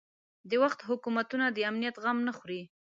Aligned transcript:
د 0.49 0.51
وخت 0.63 0.79
حکومتونه 0.89 1.45
د 1.49 1.57
امنیت 1.69 1.95
غم 2.03 2.17
نه 2.27 2.33
خوري. 2.37 2.61